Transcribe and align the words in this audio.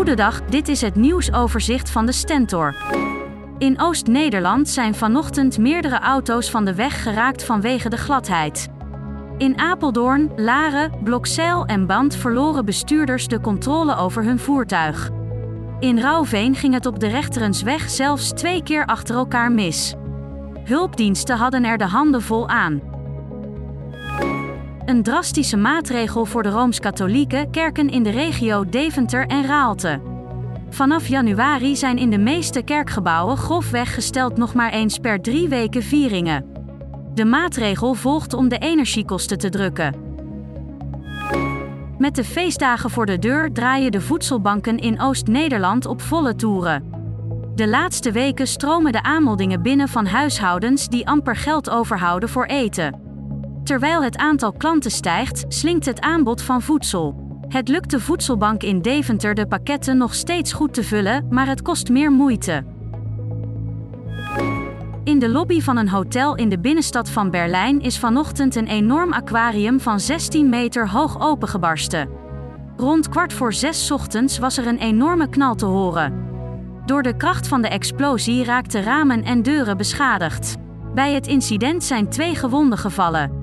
Goedendag, 0.00 0.42
dit 0.44 0.68
is 0.68 0.80
het 0.80 0.94
nieuwsoverzicht 0.94 1.90
van 1.90 2.06
de 2.06 2.12
Stentor. 2.12 2.74
In 3.58 3.80
Oost-Nederland 3.80 4.68
zijn 4.68 4.94
vanochtend 4.94 5.58
meerdere 5.58 5.98
auto's 5.98 6.50
van 6.50 6.64
de 6.64 6.74
weg 6.74 7.02
geraakt 7.02 7.44
vanwege 7.44 7.88
de 7.88 7.96
gladheid. 7.96 8.68
In 9.38 9.58
Apeldoorn, 9.58 10.32
Laren, 10.36 10.92
Blokzeil 11.04 11.66
en 11.66 11.86
Band 11.86 12.16
verloren 12.16 12.64
bestuurders 12.64 13.28
de 13.28 13.40
controle 13.40 13.96
over 13.96 14.24
hun 14.24 14.38
voertuig. 14.38 15.10
In 15.78 15.98
Rauwveen 15.98 16.54
ging 16.54 16.74
het 16.74 16.86
op 16.86 17.00
de 17.00 17.08
Rechterensweg 17.08 17.90
zelfs 17.90 18.28
twee 18.28 18.62
keer 18.62 18.86
achter 18.86 19.16
elkaar 19.16 19.52
mis. 19.52 19.94
Hulpdiensten 20.64 21.36
hadden 21.36 21.64
er 21.64 21.78
de 21.78 21.86
handen 21.86 22.22
vol 22.22 22.48
aan. 22.48 22.80
Een 24.84 25.02
drastische 25.02 25.56
maatregel 25.56 26.24
voor 26.24 26.42
de 26.42 26.48
rooms-katholieke 26.48 27.46
kerken 27.50 27.88
in 27.90 28.02
de 28.02 28.10
regio 28.10 28.64
Deventer 28.64 29.26
en 29.26 29.46
Raalte. 29.46 30.00
Vanaf 30.70 31.06
januari 31.06 31.76
zijn 31.76 31.98
in 31.98 32.10
de 32.10 32.18
meeste 32.18 32.62
kerkgebouwen 32.62 33.36
grofweg 33.36 33.94
gesteld 33.94 34.36
nog 34.36 34.54
maar 34.54 34.72
eens 34.72 34.98
per 34.98 35.20
drie 35.20 35.48
weken 35.48 35.82
vieringen. 35.82 36.44
De 37.14 37.24
maatregel 37.24 37.94
volgt 37.94 38.34
om 38.34 38.48
de 38.48 38.58
energiekosten 38.58 39.38
te 39.38 39.48
drukken. 39.48 39.94
Met 41.98 42.14
de 42.14 42.24
feestdagen 42.24 42.90
voor 42.90 43.06
de 43.06 43.18
deur 43.18 43.52
draaien 43.52 43.92
de 43.92 44.00
voedselbanken 44.00 44.78
in 44.78 45.00
Oost-Nederland 45.00 45.86
op 45.86 46.00
volle 46.00 46.34
toeren. 46.34 46.84
De 47.54 47.68
laatste 47.68 48.12
weken 48.12 48.46
stromen 48.46 48.92
de 48.92 49.02
aanmeldingen 49.02 49.62
binnen 49.62 49.88
van 49.88 50.06
huishoudens 50.06 50.88
die 50.88 51.08
amper 51.08 51.36
geld 51.36 51.70
overhouden 51.70 52.28
voor 52.28 52.46
eten. 52.46 53.09
Terwijl 53.64 54.02
het 54.02 54.16
aantal 54.16 54.52
klanten 54.52 54.90
stijgt, 54.90 55.44
slinkt 55.48 55.84
het 55.84 56.00
aanbod 56.00 56.42
van 56.42 56.62
voedsel. 56.62 57.28
Het 57.48 57.68
lukt 57.68 57.90
de 57.90 58.00
voedselbank 58.00 58.62
in 58.62 58.82
Deventer 58.82 59.34
de 59.34 59.46
pakketten 59.46 59.96
nog 59.96 60.14
steeds 60.14 60.52
goed 60.52 60.74
te 60.74 60.82
vullen, 60.82 61.26
maar 61.30 61.46
het 61.46 61.62
kost 61.62 61.88
meer 61.88 62.12
moeite. 62.12 62.64
In 65.04 65.18
de 65.18 65.28
lobby 65.28 65.60
van 65.60 65.76
een 65.76 65.88
hotel 65.88 66.34
in 66.34 66.48
de 66.48 66.58
binnenstad 66.58 67.10
van 67.10 67.30
Berlijn 67.30 67.80
is 67.80 67.98
vanochtend 67.98 68.54
een 68.54 68.66
enorm 68.66 69.12
aquarium 69.12 69.80
van 69.80 70.00
16 70.00 70.48
meter 70.48 70.88
hoog 70.88 71.20
opengebarsten. 71.20 72.08
Rond 72.76 73.08
kwart 73.08 73.32
voor 73.32 73.52
zes 73.52 73.90
ochtends 73.90 74.38
was 74.38 74.56
er 74.56 74.66
een 74.66 74.78
enorme 74.78 75.28
knal 75.28 75.54
te 75.54 75.66
horen. 75.66 76.28
Door 76.86 77.02
de 77.02 77.16
kracht 77.16 77.48
van 77.48 77.62
de 77.62 77.68
explosie 77.68 78.44
raakten 78.44 78.82
ramen 78.82 79.24
en 79.24 79.42
deuren 79.42 79.76
beschadigd. 79.76 80.56
Bij 80.94 81.14
het 81.14 81.26
incident 81.26 81.84
zijn 81.84 82.08
twee 82.08 82.34
gewonden 82.34 82.78
gevallen. 82.78 83.39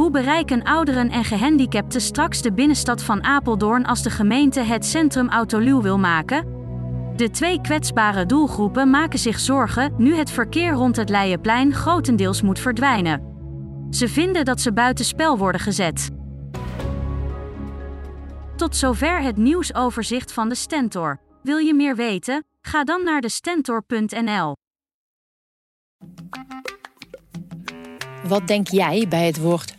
Hoe 0.00 0.10
bereiken 0.10 0.62
ouderen 0.62 1.10
en 1.10 1.24
gehandicapten 1.24 2.00
straks 2.00 2.42
de 2.42 2.52
binnenstad 2.52 3.02
van 3.02 3.24
Apeldoorn 3.24 3.86
als 3.86 4.02
de 4.02 4.10
gemeente 4.10 4.60
het 4.60 4.86
centrum 4.86 5.28
autoluw 5.28 5.82
wil 5.82 5.98
maken? 5.98 6.46
De 7.16 7.30
twee 7.30 7.60
kwetsbare 7.60 8.26
doelgroepen 8.26 8.90
maken 8.90 9.18
zich 9.18 9.38
zorgen 9.38 9.94
nu 9.96 10.14
het 10.14 10.30
verkeer 10.30 10.72
rond 10.72 10.96
het 10.96 11.08
Leienplein 11.08 11.72
grotendeels 11.72 12.42
moet 12.42 12.58
verdwijnen. 12.58 13.22
Ze 13.90 14.08
vinden 14.08 14.44
dat 14.44 14.60
ze 14.60 14.72
buitenspel 14.72 15.38
worden 15.38 15.60
gezet. 15.60 16.10
Tot 18.56 18.76
zover 18.76 19.22
het 19.22 19.36
nieuwsoverzicht 19.36 20.32
van 20.32 20.48
de 20.48 20.54
Stentor. 20.54 21.20
Wil 21.42 21.56
je 21.56 21.74
meer 21.74 21.96
weten? 21.96 22.44
Ga 22.60 22.84
dan 22.84 23.04
naar 23.04 23.20
de 23.20 23.28
stentor.nl. 23.28 24.56
Wat 28.28 28.46
denk 28.46 28.68
jij 28.68 29.06
bij 29.08 29.26
het 29.26 29.40
woord 29.40 29.78